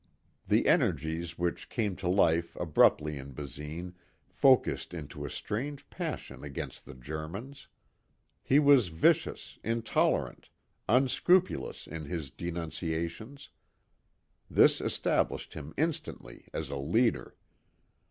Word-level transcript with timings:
The 0.47 0.65
energies 0.67 1.37
which 1.37 1.69
came 1.69 1.95
to 1.97 2.07
life 2.09 2.55
abruptly 2.55 3.19
in 3.19 3.33
Basine 3.35 3.93
focused 4.31 4.95
into 4.95 5.25
a 5.25 5.29
strange 5.29 5.87
passion 5.91 6.43
against 6.43 6.87
the 6.87 6.95
Germans. 6.95 7.67
He 8.41 8.57
was 8.57 8.87
vicious, 8.87 9.59
intolerant, 9.63 10.49
unscrupulous 10.89 11.85
in 11.85 12.05
his 12.05 12.31
denunciations. 12.31 13.49
This 14.49 14.81
established 14.81 15.53
him 15.53 15.71
instantly 15.77 16.47
as 16.51 16.71
a 16.71 16.77
leader. 16.77 17.35